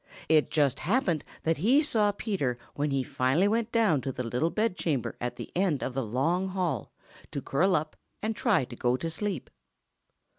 [0.27, 4.49] It just happened that he saw Peter when he finally went down to the little
[4.49, 6.91] bedchamber at the end of the long hall
[7.29, 9.51] to curl up and try to go to sleep.